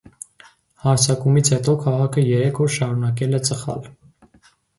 Հարձակումից 0.85 1.51
հետո 1.55 1.75
քաղաքը 1.83 2.23
երեք 2.29 2.63
օր 2.67 2.73
շարունակել 2.79 3.41
է 3.41 3.45
ծխալ։ 3.51 3.87